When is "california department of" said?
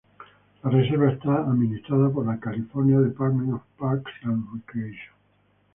2.39-3.61